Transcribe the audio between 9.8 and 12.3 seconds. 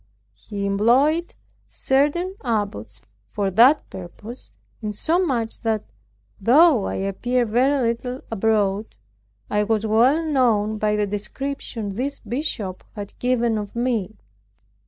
well known by the description this